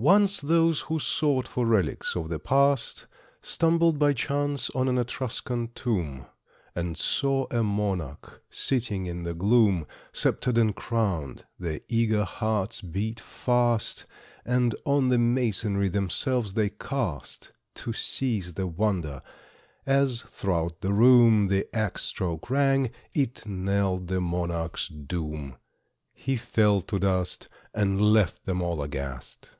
[0.00, 3.04] Once those who sought for relics of the past
[3.42, 6.24] Stumbled by chance on an Etrurian tomb,
[6.72, 11.44] And saw a monarch sitting in the gloom, Sceptred and crowned.
[11.58, 14.04] Their eager hearts beat fast,
[14.44, 19.20] And on the masonry themselves they cast, To seize the wonder.
[19.84, 25.56] As, throughout the room, The axe stroke rang, it knelled the monarch's doom.
[26.14, 29.56] He fell to dust, and left them all aghast.